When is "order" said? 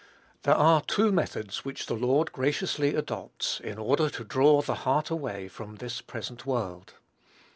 3.77-4.09